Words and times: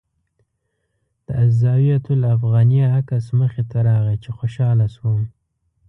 د 1.27 1.27
الزاویة 1.43 2.03
الافغانیه 2.17 2.87
عکس 2.97 3.25
مخې 3.39 3.63
ته 3.71 3.77
راغی 3.87 4.15
چې 4.23 4.29
خوشاله 4.37 4.85
شوم. 4.95 5.21